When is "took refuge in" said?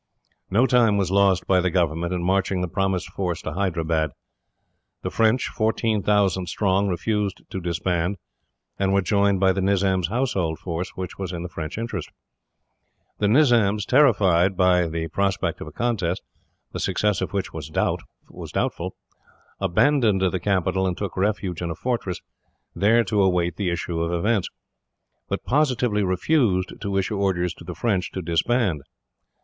20.97-21.69